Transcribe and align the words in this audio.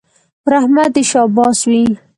پر 0.43 0.53
احمد 0.59 0.89
دې 0.95 1.03
شاباس 1.11 1.59
وي 1.69 1.83